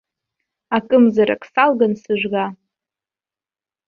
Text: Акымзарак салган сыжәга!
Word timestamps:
Акымзарак 0.77 1.43
салган 1.53 1.93
сыжәга! 2.01 2.45